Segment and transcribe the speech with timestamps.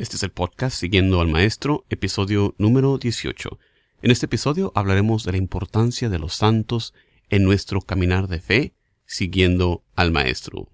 [0.00, 3.58] Este es el podcast Siguiendo al Maestro, episodio número 18.
[4.00, 6.94] En este episodio hablaremos de la importancia de los santos
[7.28, 8.72] en nuestro caminar de fe,
[9.04, 10.68] siguiendo al Maestro.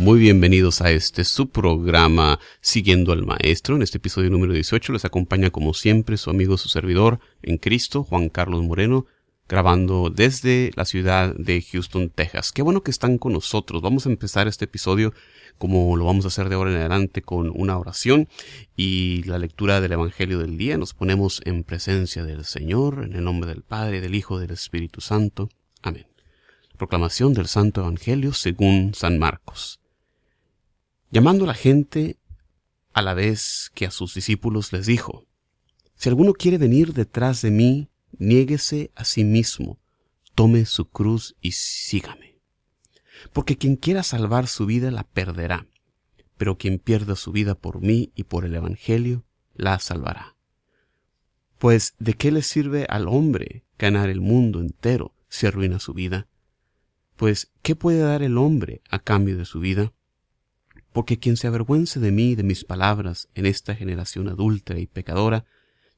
[0.00, 3.76] Muy bienvenidos a este su programa Siguiendo al Maestro.
[3.76, 8.02] En este episodio número 18 les acompaña como siempre su amigo, su servidor en Cristo,
[8.02, 9.04] Juan Carlos Moreno,
[9.46, 12.50] grabando desde la ciudad de Houston, Texas.
[12.50, 13.82] Qué bueno que están con nosotros.
[13.82, 15.12] Vamos a empezar este episodio
[15.58, 18.26] como lo vamos a hacer de ahora en adelante con una oración
[18.76, 20.78] y la lectura del Evangelio del día.
[20.78, 25.02] Nos ponemos en presencia del Señor, en el nombre del Padre, del Hijo, del Espíritu
[25.02, 25.50] Santo.
[25.82, 26.06] Amén.
[26.78, 29.79] Proclamación del Santo Evangelio según San Marcos
[31.10, 32.18] llamando a la gente
[32.92, 35.26] a la vez que a sus discípulos les dijo,
[35.94, 39.78] Si alguno quiere venir detrás de mí, niéguese a sí mismo,
[40.34, 42.38] tome su cruz y sígame.
[43.32, 45.66] Porque quien quiera salvar su vida la perderá,
[46.36, 49.24] pero quien pierda su vida por mí y por el Evangelio,
[49.54, 50.36] la salvará.
[51.58, 56.26] Pues, ¿de qué le sirve al hombre ganar el mundo entero si arruina su vida?
[57.16, 59.92] Pues, ¿qué puede dar el hombre a cambio de su vida?
[60.92, 64.86] Porque quien se avergüence de mí y de mis palabras en esta generación adúltera y
[64.86, 65.44] pecadora,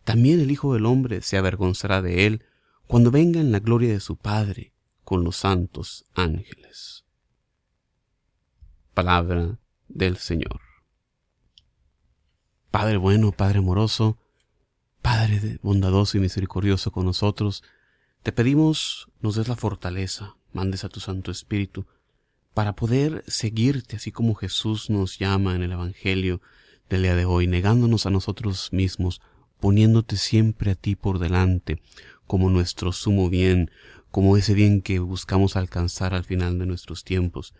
[0.05, 2.45] también el Hijo del Hombre se avergonzará de él
[2.87, 4.73] cuando venga en la gloria de su Padre
[5.05, 7.05] con los santos ángeles.
[8.95, 10.61] Palabra del Señor.
[12.71, 14.19] Padre bueno, Padre amoroso,
[15.01, 17.63] Padre bondadoso y misericordioso con nosotros,
[18.23, 21.87] te pedimos nos des la fortaleza, mandes a tu Santo Espíritu,
[22.55, 26.41] para poder seguirte así como Jesús nos llama en el Evangelio
[26.89, 29.21] del día de hoy, negándonos a nosotros mismos,
[29.61, 31.81] poniéndote siempre a ti por delante,
[32.27, 33.71] como nuestro sumo bien,
[34.11, 37.55] como ese bien que buscamos alcanzar al final de nuestros tiempos.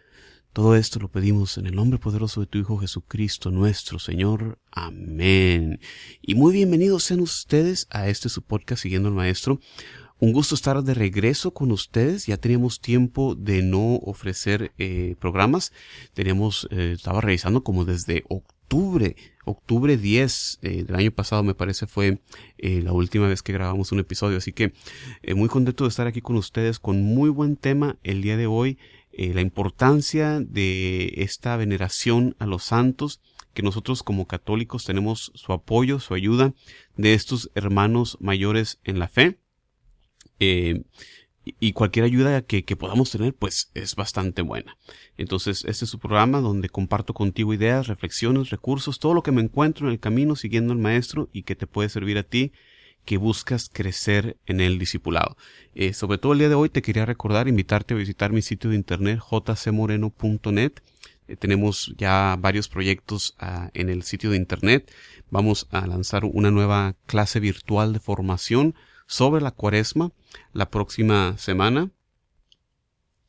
[0.53, 4.59] Todo esto lo pedimos en el nombre poderoso de tu Hijo Jesucristo, nuestro Señor.
[4.71, 5.81] Amén.
[6.21, 9.61] Y muy bienvenidos sean ustedes a este su podcast Siguiendo al Maestro.
[10.23, 12.27] Un gusto estar de regreso con ustedes.
[12.27, 15.73] Ya teníamos tiempo de no ofrecer eh, programas.
[16.15, 21.89] Teníamos, eh, estaba revisando como desde octubre, octubre 10 eh, del año pasado me parece
[21.89, 22.21] fue
[22.57, 24.39] la última vez que grabamos un episodio.
[24.39, 24.73] Así que
[25.35, 28.79] muy contento de estar aquí con ustedes con muy buen tema el día de hoy.
[29.11, 33.21] la importancia de esta veneración a los santos
[33.55, 36.55] que nosotros como católicos tenemos su apoyo, su ayuda
[36.97, 39.43] de estos hermanos mayores en la fe.
[40.45, 40.83] Eh,
[41.45, 44.77] y cualquier ayuda que, podamos tener, pues es bastante buena.
[45.17, 49.43] Entonces, este es su programa donde comparto contigo ideas, reflexiones, recursos, todo lo que me
[49.43, 52.53] encuentro en el camino siguiendo al maestro y que te puede servir a ti
[53.05, 55.37] que buscas crecer en el discipulado.
[55.75, 58.71] Eh, sobre todo el día de hoy te quería recordar, invitarte a visitar mi sitio
[58.71, 60.73] de internet jcmoreno.net.
[61.27, 64.93] Eh, tenemos ya varios proyectos ah, en el sitio de internet.
[65.31, 68.77] Vamos a lanzar una nueva clase virtual de formación
[69.13, 70.11] sobre la cuaresma
[70.55, 71.91] la próxima semana,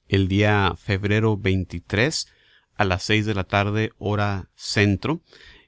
[0.08, 2.28] el día febrero 23
[2.76, 5.20] a las 6 de la tarde hora centro.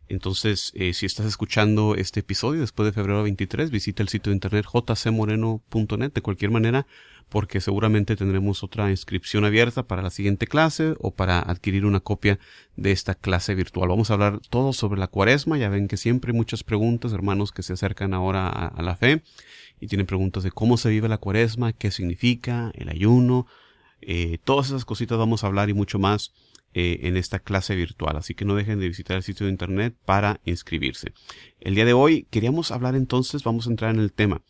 [0.08, 4.36] Entonces, eh, si estás escuchando este episodio después de febrero 23, visita el sitio de
[4.36, 6.86] internet jcmoreno.net de cualquier manera,
[7.30, 12.40] porque seguramente tendremos otra inscripción abierta para la siguiente clase o para adquirir una copia
[12.76, 13.90] de esta clase virtual.
[13.90, 15.58] Vamos a hablar todo sobre la cuaresma.
[15.58, 19.24] Ya ven que siempre hay muchas preguntas, hermanos, que se acercan ahora a la fe
[19.80, 23.48] y tienen preguntas de cómo se vive la cuaresma, qué significa el ayuno,
[24.02, 26.32] eh, todas esas cositas vamos a hablar y mucho más
[26.78, 28.18] eh, en esta clase virtual.
[28.18, 31.14] Así que no dejen de visitar el sitio de internet para inscribirse.
[31.62, 34.42] El día de hoy queríamos hablar entonces, vamos a entrar en el tema,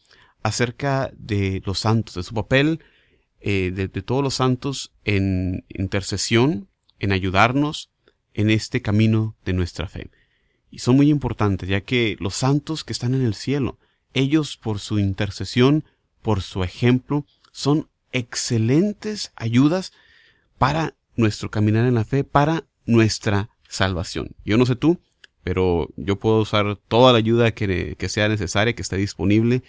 [0.41, 2.79] acerca de los santos, de su papel,
[3.41, 7.91] eh, de, de todos los santos en intercesión, en ayudarnos
[8.33, 10.09] en este camino de nuestra fe.
[10.71, 13.77] Y son muy importantes, ya que los santos que están en el cielo,
[14.15, 15.83] ellos, por su intercesión,
[16.23, 19.93] por su ejemplo, son excelentes ayudas
[20.57, 24.35] para nuestro caminar en la fe, para nuestra salvación.
[24.45, 24.99] Yo no sé tú,
[25.43, 29.63] pero yo puedo usar toda la ayuda que, sea necesaria, que esté disponible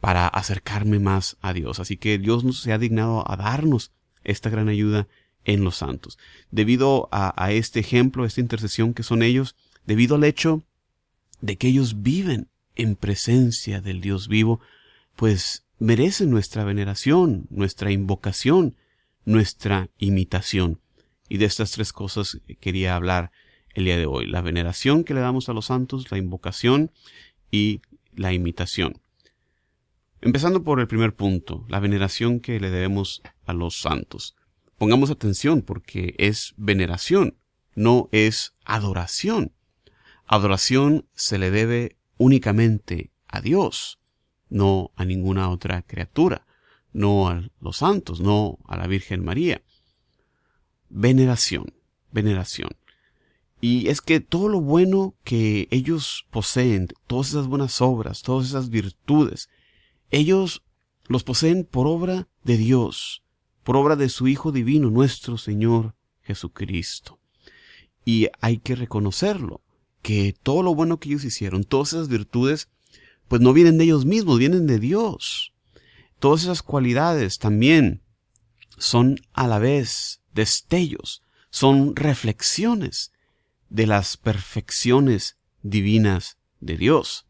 [0.00, 1.80] para acercarme más a Dios.
[1.80, 3.92] Así que Dios nos ha dignado a darnos
[4.24, 5.08] esta gran ayuda
[5.44, 6.18] en los santos.
[6.50, 9.56] Debido a, a este ejemplo, a esta intercesión que son ellos,
[9.86, 10.62] debido al hecho
[11.40, 14.60] de que ellos viven en presencia del Dios vivo,
[15.16, 18.76] pues merece nuestra veneración, nuestra invocación,
[19.24, 20.80] nuestra imitación.
[21.28, 23.30] Y de estas tres cosas quería hablar
[23.74, 24.26] el día de hoy.
[24.26, 26.90] La veneración que le damos a los santos, la invocación
[27.50, 27.80] y
[28.14, 29.00] la imitación.
[30.20, 34.34] Empezando por el primer punto, la veneración que le debemos a los santos.
[34.76, 37.36] Pongamos atención porque es veneración,
[37.74, 39.52] no es adoración.
[40.26, 44.00] Adoración se le debe únicamente a Dios,
[44.48, 46.46] no a ninguna otra criatura,
[46.92, 49.62] no a los santos, no a la Virgen María.
[50.90, 51.72] Veneración,
[52.12, 52.70] veneración.
[53.60, 58.70] Y es que todo lo bueno que ellos poseen, todas esas buenas obras, todas esas
[58.70, 59.48] virtudes,
[60.10, 60.62] ellos
[61.08, 63.24] los poseen por obra de Dios,
[63.64, 67.18] por obra de su Hijo Divino, nuestro Señor Jesucristo.
[68.04, 69.62] Y hay que reconocerlo,
[70.02, 72.68] que todo lo bueno que ellos hicieron, todas esas virtudes,
[73.26, 75.52] pues no vienen de ellos mismos, vienen de Dios.
[76.18, 78.02] Todas esas cualidades también
[78.78, 83.12] son a la vez destellos, son reflexiones
[83.68, 87.26] de las perfecciones divinas de Dios.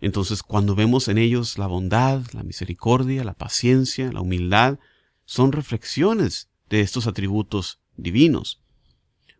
[0.00, 4.78] Entonces, cuando vemos en ellos la bondad, la misericordia, la paciencia, la humildad,
[5.24, 8.62] son reflexiones de estos atributos divinos.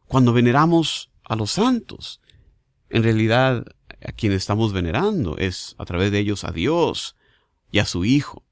[0.06, 2.20] Cuando veneramos a los santos,
[2.90, 3.64] en realidad
[4.06, 7.17] a quien estamos venerando es a través de ellos a Dios
[7.70, 8.44] y a su Hijo.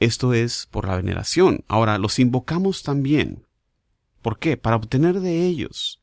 [0.00, 1.64] Esto es por la veneración.
[1.68, 3.46] Ahora, los invocamos también.
[4.22, 4.56] ¿Por qué?
[4.56, 6.02] Para obtener de ellos,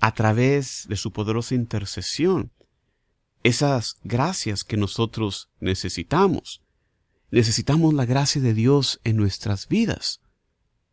[0.00, 2.50] a través de su poderosa intercesión,
[3.42, 6.62] esas gracias que nosotros necesitamos.
[7.30, 10.20] Necesitamos la gracia de Dios en nuestras vidas.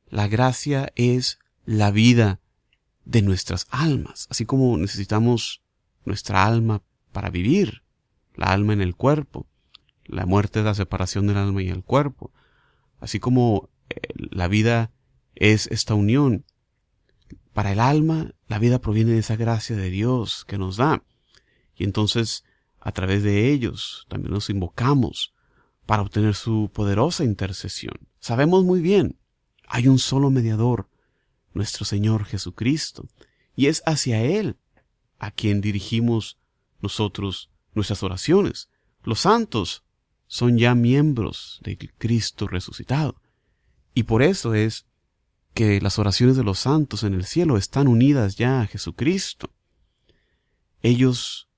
[0.07, 2.39] La gracia es la vida
[3.05, 5.61] de nuestras almas, así como necesitamos
[6.05, 6.81] nuestra alma
[7.11, 7.83] para vivir,
[8.35, 9.48] la alma en el cuerpo.
[10.09, 12.31] La muerte es la separación del alma y el cuerpo.
[12.99, 14.91] Así como eh, la vida
[15.35, 16.45] es esta unión.
[17.53, 21.03] Para el alma, la vida proviene de esa gracia de Dios que nos da.
[21.75, 22.43] Y entonces,
[22.79, 25.33] a través de ellos, también nos invocamos
[25.85, 27.95] para obtener su poderosa intercesión.
[28.19, 29.17] Sabemos muy bien,
[29.67, 30.89] hay un solo mediador,
[31.53, 33.07] nuestro Señor Jesucristo,
[33.55, 34.57] y es hacia Él
[35.19, 36.39] a quien dirigimos
[36.81, 38.69] nosotros nuestras oraciones.
[39.03, 39.83] Los santos
[40.29, 43.19] son ya miembros de Cristo resucitado.
[43.95, 44.85] Y por eso es
[45.55, 49.49] que las oraciones de los santos en el cielo están unidas ya a Jesucristo.
[50.83, 51.49] Ellos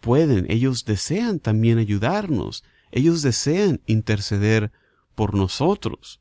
[0.00, 2.62] pueden, ellos desean también ayudarnos,
[2.92, 4.70] ellos desean interceder
[5.16, 6.20] por nosotros.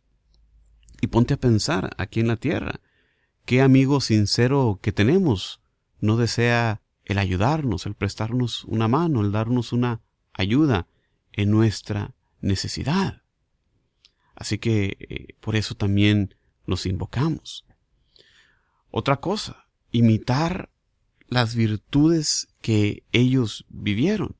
[1.01, 2.79] Y ponte a pensar aquí en la tierra,
[3.45, 5.61] qué amigo sincero que tenemos
[6.01, 10.01] no desea el ayudarnos, el prestarnos una mano, el darnos una
[10.33, 10.87] ayuda
[11.35, 13.21] en nuestra necesidad.
[14.35, 16.35] Así que eh, por eso también
[16.65, 17.65] nos invocamos.
[18.89, 20.71] Otra cosa, imitar
[21.27, 24.35] las virtudes que ellos vivieron.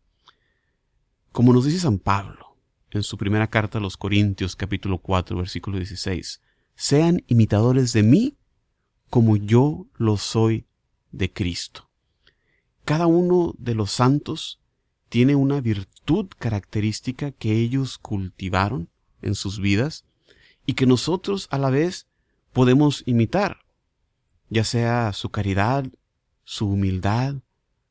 [1.32, 2.58] Como nos dice San Pablo
[2.92, 6.42] en su primera carta a los Corintios capítulo 4 versículo 16,
[6.76, 8.38] sean imitadores de mí
[9.10, 10.68] como yo lo soy
[11.12, 11.90] de Cristo.
[12.86, 14.62] Cada uno de los santos
[15.16, 18.90] tiene una virtud característica que ellos cultivaron
[19.22, 20.04] en sus vidas
[20.66, 22.08] y que nosotros a la vez
[22.52, 23.60] podemos imitar,
[24.50, 25.86] ya sea su caridad,
[26.44, 27.36] su humildad,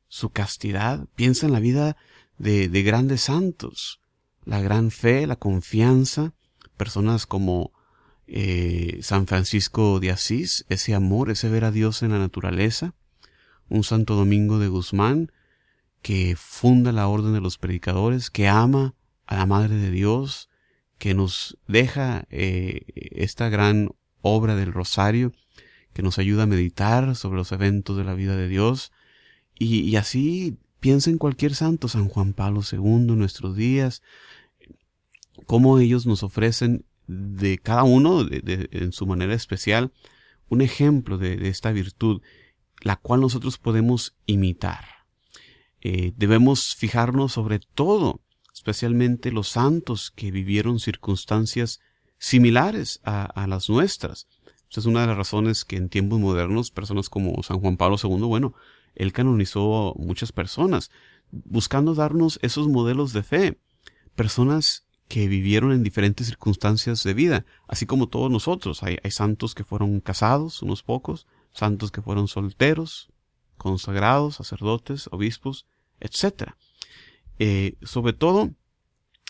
[0.07, 1.07] su castidad.
[1.15, 1.97] Piensa en la vida
[2.37, 4.01] de, de grandes santos,
[4.43, 6.35] la gran fe, la confianza,
[6.77, 7.71] personas como
[8.27, 12.93] eh, San Francisco de Asís, ese amor, ese ver a Dios en la naturaleza,
[13.67, 15.31] un Santo Domingo de Guzmán,
[16.05, 18.93] que funda la orden de los predicadores, que ama
[19.25, 20.51] a la Madre de Dios,
[20.99, 23.89] que nos deja eh, esta gran
[24.21, 25.31] obra del Rosario,
[25.93, 28.91] que nos ayuda a meditar sobre los eventos de la vida de Dios,
[29.57, 34.03] y, así piensa en cualquier santo, San Juan Pablo II, nuestros días,
[35.47, 39.91] cómo ellos nos ofrecen de cada uno, en su manera especial,
[40.49, 42.21] un ejemplo de, esta virtud,
[42.81, 44.94] la cual nosotros podemos imitar.
[45.87, 48.19] Eh, debemos fijarnos sobre todo,
[48.51, 51.79] especialmente los santos que vivieron circunstancias
[52.17, 54.25] similares a, las nuestras.
[54.67, 57.97] Esa es una de las razones que en tiempos modernos personas como San Juan Pablo
[58.03, 58.55] II, bueno,
[58.95, 60.89] él canonizó muchas personas,
[61.29, 63.59] buscando darnos esos modelos de fe,
[64.15, 68.81] personas que vivieron en diferentes circunstancias de vida, así como todos nosotros.
[68.81, 73.11] Hay, santos que fueron casados, unos pocos, santos que fueron solteros,
[73.59, 75.67] consagrados, sacerdotes, obispos,
[75.99, 76.51] etc.
[77.39, 78.51] Eh, sobre todo,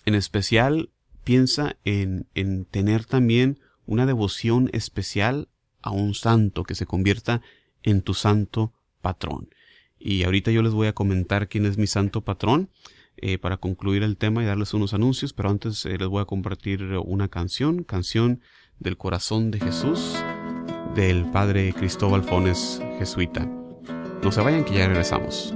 [0.06, 0.90] en especial,
[1.24, 5.50] piensa en, en tener también una devoción especial
[5.82, 7.42] a un santo que se convierta
[7.84, 9.50] en tu santo patrón.
[10.00, 12.70] Y ahorita yo les voy a comentar quién es mi santo patrón
[13.18, 16.26] eh, para concluir el tema y darles unos anuncios, pero antes eh, les voy a
[16.26, 18.42] compartir una canción, canción
[18.80, 20.16] del corazón de Jesús,
[20.96, 23.46] del padre Cristóbal Fones, jesuita.
[24.22, 25.56] No se vayan que ya regresamos.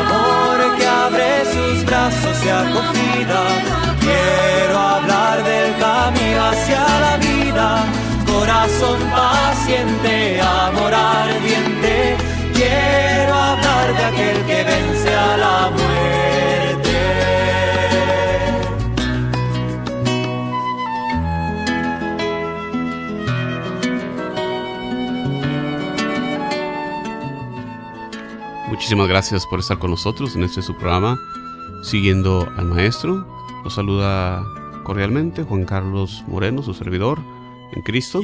[0.00, 3.40] amor que abre sus brazos de acogida.
[4.00, 7.84] Quiero hablar del camino hacia la vida,
[8.26, 12.16] corazón paciente, amor ardiente.
[12.54, 14.99] Quiero hablar de aquel que vence
[28.90, 31.16] Muchísimas gracias por estar con nosotros en este su programa,
[31.84, 33.24] Siguiendo al Maestro.
[33.62, 34.44] Los saluda
[34.82, 37.20] cordialmente Juan Carlos Moreno, su servidor
[37.72, 38.20] en Cristo.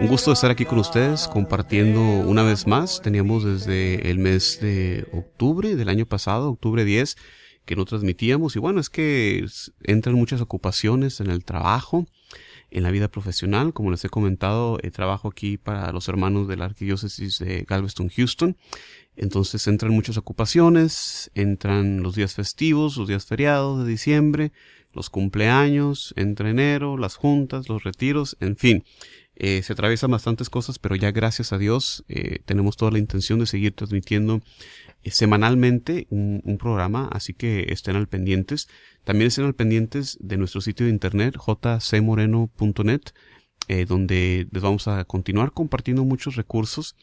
[0.00, 3.02] Un gusto estar aquí con ustedes compartiendo una vez más.
[3.02, 7.16] Teníamos desde el mes de octubre del año pasado, octubre 10,
[7.64, 8.54] que no transmitíamos.
[8.54, 9.44] Y bueno, es que
[9.82, 12.06] entran muchas ocupaciones en el trabajo,
[12.70, 13.72] en la vida profesional.
[13.72, 18.10] Como les he comentado, eh, trabajo aquí para los hermanos de la Arquidiócesis de Galveston,
[18.10, 18.56] Houston.
[19.16, 24.52] Entonces entran muchas ocupaciones, entran los días festivos, los días feriados de diciembre,
[24.92, 28.84] los cumpleaños, entra enero, las juntas, los retiros, en fin.
[29.36, 33.40] Eh, se atraviesan bastantes cosas, pero ya gracias a Dios eh, tenemos toda la intención
[33.40, 34.42] de seguir transmitiendo
[35.02, 38.68] eh, semanalmente un, un, programa, así que estén al pendientes.
[39.02, 43.00] También estén al pendientes de nuestro sitio de internet jcmoreno.net,
[43.88, 46.96] donde les vamos a continuar compartiendo muchos recursos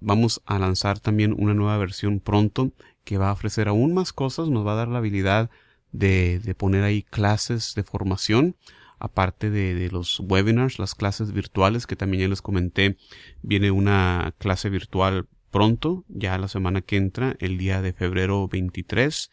[0.00, 2.72] Vamos a lanzar también una nueva versión pronto
[3.04, 5.50] que va a ofrecer aún más cosas, nos va a dar la habilidad
[5.92, 8.56] de, de poner ahí clases de formación,
[8.98, 12.98] aparte de, de, los webinars, las clases virtuales que también ya les comenté,
[13.42, 19.30] viene una clase virtual pronto, ya la semana que entra, el día de febrero 23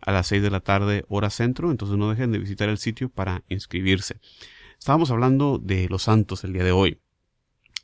[0.00, 3.08] a las 6 de la tarde hora centro, entonces no dejen de visitar el sitio
[3.10, 4.20] para inscribirse.
[4.78, 7.00] Estábamos hablando de los santos el día de hoy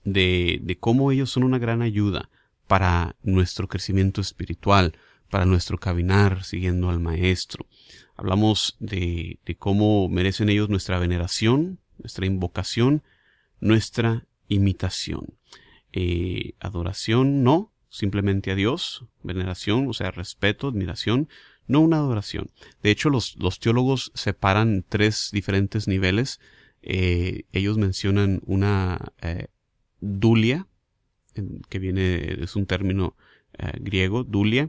[0.05, 2.31] de, de cómo ellos son una gran ayuda
[2.67, 4.97] para nuestro crecimiento espiritual,
[5.31, 7.67] para nuestro caminar siguiendo al Maestro.
[8.17, 13.03] Hablamos de, de cómo merecen ellos nuestra veneración, nuestra invocación,
[13.61, 15.35] nuestra imitación.
[15.93, 21.29] Eh, adoración no, simplemente a Dios, veneración, o sea, respeto, admiración,
[21.67, 22.51] no una adoración.
[22.83, 26.41] De hecho, los, los teólogos separan tres diferentes niveles.
[26.83, 29.47] Eh, ellos mencionan una eh,
[30.03, 30.67] dulia,
[31.71, 33.17] que viene, es un término
[33.55, 34.69] eh, griego, dulia,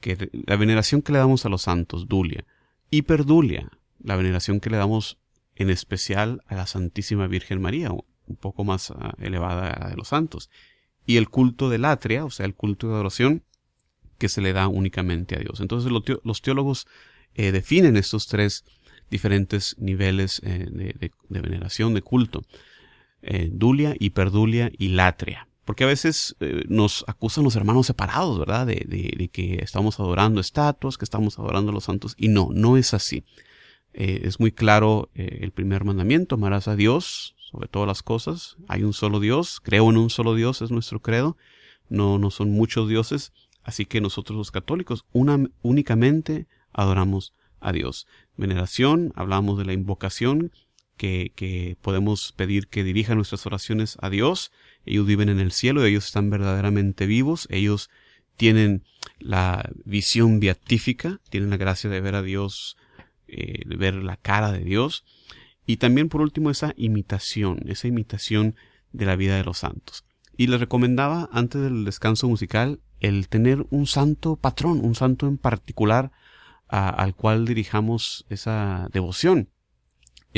[0.00, 2.44] que la veneración que le damos a los santos, dulia.
[2.90, 5.18] Hiperdulia, la veneración que le damos
[5.56, 9.96] en especial a la Santísima Virgen María, un poco más ah, elevada a la de
[9.96, 10.50] los santos.
[11.04, 13.42] Y el culto de latria, o sea, el culto de adoración,
[14.18, 15.60] que se le da únicamente a Dios.
[15.60, 16.86] Entonces los teólogos
[17.34, 18.64] eh, definen estos tres
[19.10, 22.44] diferentes niveles eh, de, veneración, de culto
[23.22, 25.48] eh, dulia, hiperdulia y latria.
[25.68, 28.66] Porque a veces eh, nos acusan los hermanos separados, ¿verdad?
[28.66, 32.14] De, que estamos adorando estatuas, que estamos adorando a los santos.
[32.16, 33.22] Y no, no es así.
[33.92, 38.56] Eh, es muy claro eh, el primer mandamiento, amarás a Dios sobre todas las cosas.
[38.66, 41.36] Hay un solo Dios, creo en un solo Dios, es nuestro credo.
[41.90, 48.06] No, no son muchos dioses, así que nosotros los católicos únicamente adoramos a Dios.
[48.38, 50.50] Veneración, hablamos de la invocación,
[50.98, 54.52] que, podemos pedir que dirija nuestras oraciones a Dios.
[54.84, 57.88] Ellos viven en el cielo, ellos están verdaderamente vivos, ellos
[58.36, 58.84] tienen
[59.18, 62.76] la visión beatífica, tienen la gracia de ver a Dios,
[63.26, 65.04] eh, de ver la cara de Dios.
[65.66, 68.54] Y también por último esa imitación, esa imitación
[68.92, 70.04] de la vida de los santos.
[70.36, 75.38] Y les recomendaba antes del descanso musical el tener un santo patrón, un santo en
[75.38, 76.10] particular
[76.68, 79.48] al cual dirijamos esa devoción.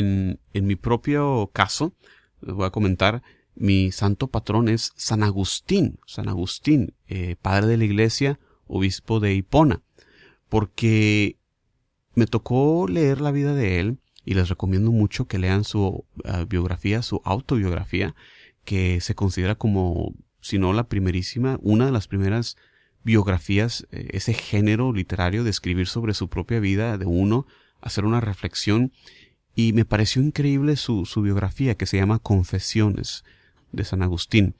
[0.00, 1.94] En, mi propio caso,
[2.40, 3.22] les voy a comentar,
[3.54, 9.34] mi santo patrón es San Agustín, San Agustín, eh, padre de la iglesia, obispo de
[9.34, 9.82] Hipona,
[10.48, 11.36] porque
[12.14, 16.44] me tocó leer la vida de él y les recomiendo mucho que lean su ah,
[16.48, 18.14] biografía, su autobiografía,
[18.64, 22.56] que se considera como, si no la primerísima, una de las primeras
[23.02, 27.46] biografías, eh, ese género literario de escribir sobre su propia vida de uno,
[27.80, 28.92] hacer una reflexión
[29.60, 33.24] y me pareció increíble su, su biografía que se llama Confesiones
[33.72, 34.54] de San Agustín.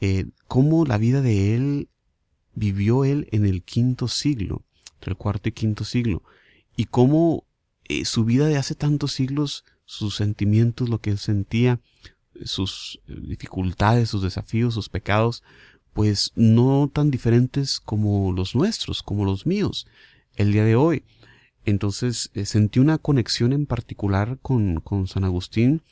[0.00, 1.88] Eh, cómo la vida de él
[2.54, 4.64] vivió él en el quinto siglo,
[4.94, 6.24] entre el cuarto y quinto siglo,
[6.74, 7.44] y cómo
[7.84, 11.80] eh, su vida de hace tantos siglos, sus sentimientos, lo que él sentía,
[12.44, 15.44] sus dificultades, sus desafíos, sus pecados,
[15.92, 19.86] pues no tan diferentes como los nuestros, como los míos,
[20.34, 21.04] el día de hoy.
[21.64, 25.82] Entonces eh, sentí una conexión en particular con, con San Agustín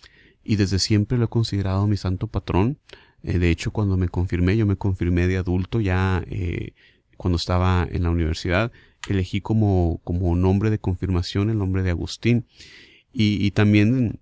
[0.44, 2.78] y desde siempre lo he considerado mi santo patrón.
[3.22, 6.72] Eh, de hecho, cuando me confirmé, yo me confirmé de adulto ya eh,
[7.16, 8.72] cuando estaba en la universidad,
[9.08, 12.46] elegí como, como nombre de confirmación el nombre de Agustín.
[13.12, 14.20] Y, y también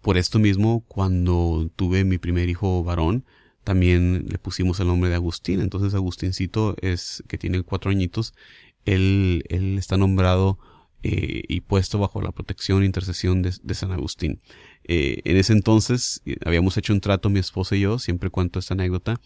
[0.00, 3.24] por esto mismo, cuando tuve mi primer hijo varón,
[3.64, 5.60] también le pusimos el nombre de Agustín.
[5.60, 8.34] Entonces Agustincito es, que tiene cuatro añitos,
[8.84, 10.58] él, él está nombrado
[11.02, 14.40] eh, y puesto bajo la protección e intercesión de, San Agustín.
[14.84, 18.58] Eh, en ese entonces eh, habíamos hecho un trato mi esposa y yo, siempre cuento
[18.58, 19.20] esta anécdota,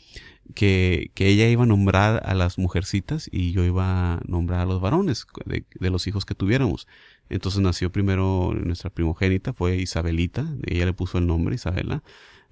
[0.54, 4.66] que, que ella iba a nombrar a las mujercitas y yo iba a nombrar a
[4.66, 6.86] los varones de, de los hijos que tuviéramos.
[7.28, 12.02] Entonces nació primero nuestra primogénita, fue Isabelita, ella le puso el nombre Isabela.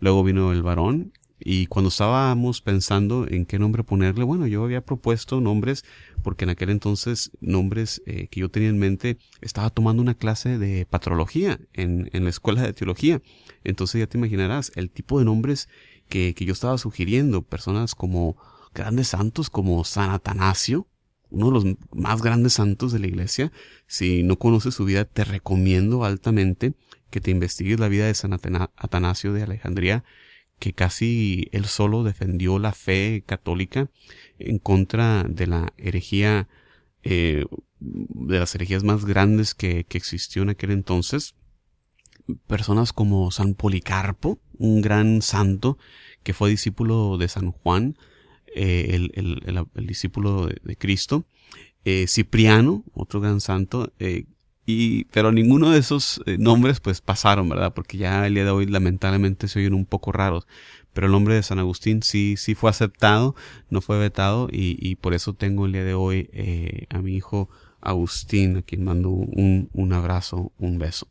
[0.01, 1.13] Luego vino el varón
[1.46, 5.85] y cuando estábamos pensando en qué nombre ponerle, bueno, yo había propuesto nombres,
[6.22, 10.57] porque en aquel entonces nombres eh, que yo tenía en mente, estaba tomando una clase
[10.59, 13.20] de patrología en, en la escuela de teología.
[13.62, 15.68] Entonces ya te imaginarás el tipo de nombres
[16.09, 18.38] que, que yo estaba sugiriendo, personas como
[18.74, 20.88] grandes santos como San Atanasio,
[21.28, 23.52] uno de los más grandes santos de la iglesia.
[23.87, 26.72] Si no conoces su vida, te recomiendo altamente
[27.11, 30.04] que te investigues la vida de San Atanasio de Alejandría
[30.59, 33.90] que casi él solo defendió la fe católica
[34.38, 36.49] en contra de la herejía,
[37.03, 37.45] eh,
[37.81, 41.35] de las herejías más grandes que, existió en aquel entonces.
[42.47, 45.77] Personas como San Policarpo, un gran santo
[46.23, 47.99] que fue discípulo de San Juan,
[48.55, 51.27] eh, el, el, el, discípulo de, de Cristo.
[51.85, 54.25] Eh, Cipriano, otro gran santo, eh,
[54.66, 57.74] y, pero ninguno de esos eh, nombres pues pasaron, ¿verdad?
[57.74, 60.46] Porque ya el día de hoy lamentablemente se oyen un poco raros.
[60.92, 63.35] Pero el nombre de San Agustín sí, sí fue aceptado,
[63.68, 67.16] no fue vetado y, y por eso tengo el día de hoy eh, a mi
[67.16, 67.50] hijo
[67.85, 71.09] Agustín, a quien mando un, un abrazo, un beso.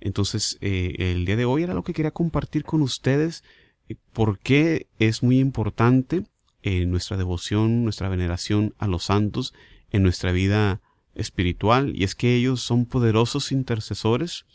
[0.00, 3.42] Entonces, eh, el día de hoy era lo que quería compartir con ustedes,
[3.88, 6.24] eh, porque es muy importante
[6.62, 9.54] eh, nuestra devoción, nuestra veneración a los santos
[9.90, 10.82] en nuestra vida
[11.14, 14.46] espiritual y es que ellos son poderosos intercesores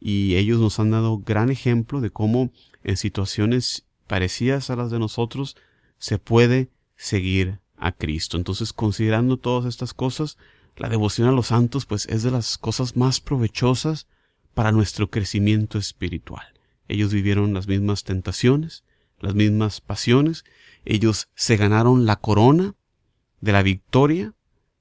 [0.00, 4.98] y ellos nos han dado gran ejemplo de cómo en situaciones parecidas a las de
[4.98, 5.56] nosotros
[5.98, 8.36] se puede seguir a Cristo.
[8.36, 10.36] Entonces, considerando todas estas cosas,
[10.76, 14.06] la devoción a los santos pues es de las cosas más provechosas
[14.54, 16.46] para nuestro crecimiento espiritual.
[16.88, 18.84] Ellos vivieron las mismas tentaciones,
[19.20, 20.44] las mismas pasiones,
[20.84, 22.74] ellos se ganaron la corona
[23.40, 24.34] de la victoria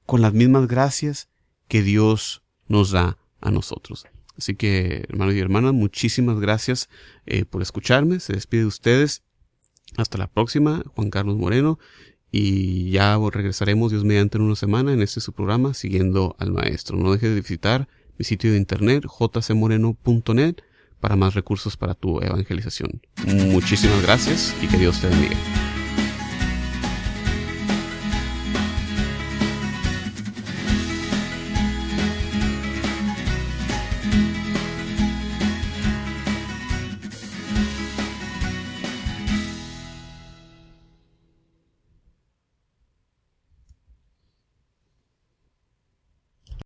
[0.05, 1.29] con las mismas gracias
[1.67, 4.05] que Dios nos da a nosotros.
[4.37, 6.89] Así que, hermanos y hermanas, muchísimas gracias
[7.25, 8.19] eh, por escucharme.
[8.19, 9.23] Se despide de ustedes.
[9.97, 11.77] Hasta la próxima, Juan Carlos Moreno.
[12.31, 16.97] Y ya regresaremos, Dios mediante, en una semana en este su programa, siguiendo al Maestro.
[16.97, 17.87] No dejes de visitar
[18.17, 20.55] mi sitio de internet, jcmoreno.net,
[20.99, 23.01] para más recursos para tu evangelización.
[23.27, 25.37] Muchísimas gracias y que Dios te bendiga.